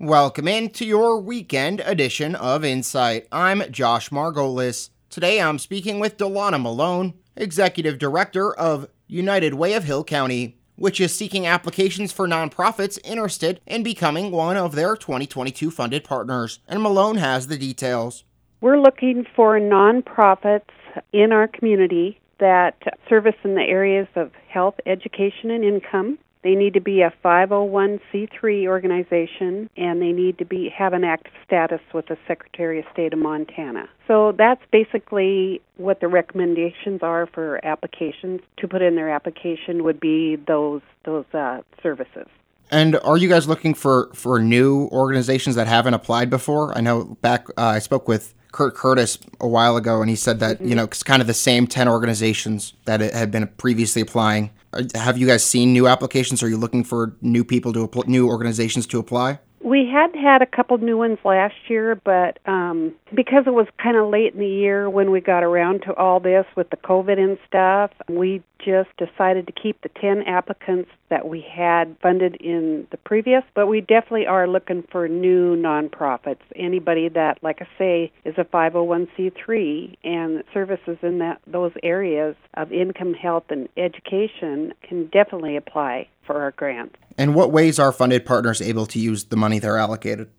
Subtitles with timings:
[0.00, 3.26] Welcome into your weekend edition of Insight.
[3.32, 4.90] I'm Josh Margolis.
[5.10, 11.00] Today I'm speaking with Delana Malone, Executive Director of United Way of Hill County, which
[11.00, 16.60] is seeking applications for nonprofits interested in becoming one of their 2022 funded partners.
[16.68, 18.22] And Malone has the details.
[18.60, 20.70] We're looking for nonprofits
[21.12, 22.76] in our community that
[23.08, 28.66] service in the areas of health, education, and income they need to be a 501c3
[28.66, 33.12] organization and they need to be have an active status with the Secretary of State
[33.12, 33.88] of Montana.
[34.06, 40.00] So that's basically what the recommendations are for applications to put in their application would
[40.00, 42.26] be those those uh, services.
[42.70, 46.76] And are you guys looking for for new organizations that haven't applied before?
[46.76, 50.40] I know back uh, I spoke with Kurt Curtis a while ago, and he said
[50.40, 54.50] that you know it's kind of the same ten organizations that had been previously applying.
[54.94, 56.42] Have you guys seen new applications?
[56.42, 59.40] Are you looking for new people to apply, new organizations to apply?
[59.60, 63.96] We had had a couple new ones last year, but um, because it was kind
[63.96, 67.18] of late in the year when we got around to all this with the COVID
[67.18, 72.86] and stuff, we just decided to keep the 10 applicants that we had funded in
[72.90, 76.40] the previous, but we definitely are looking for new nonprofits.
[76.56, 82.72] Anybody that, like I say, is a 501c3 and services in that those areas of
[82.72, 86.96] income, health, and education can definitely apply for our grant.
[87.16, 90.30] And what ways are funded partners able to use the money they're allocated?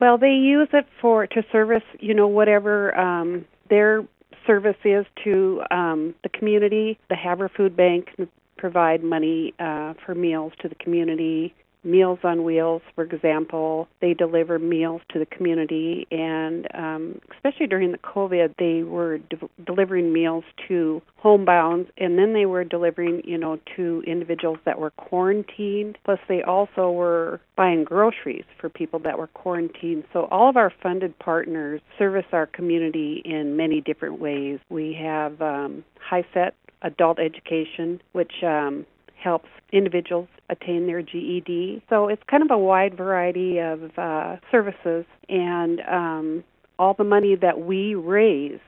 [0.00, 4.04] Well, they use it for to service, you know, whatever um, their
[4.46, 6.98] service is to um, the community.
[7.10, 8.08] The Havre Food Bank
[8.56, 11.54] provide money uh, for meals to the community.
[11.84, 17.92] Meals on Wheels, for example, they deliver meals to the community, and um, especially during
[17.92, 23.38] the COVID, they were de- delivering meals to homebound, and then they were delivering, you
[23.38, 25.98] know, to individuals that were quarantined.
[26.04, 30.04] Plus, they also were buying groceries for people that were quarantined.
[30.12, 34.58] So, all of our funded partners service our community in many different ways.
[34.68, 38.86] We have um, HiSET adult education, which um,
[39.24, 41.82] helps individuals attain their GED.
[41.88, 46.44] So it's kind of a wide variety of uh, services, and um,
[46.78, 48.60] all the money that we raise